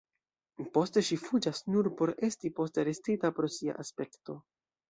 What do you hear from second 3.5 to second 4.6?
sia aspekto.